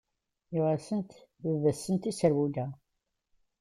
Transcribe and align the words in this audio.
Yuɣ-asent-d 0.53 1.11
baba-tsent 1.41 2.03
iserwula. 2.11 2.65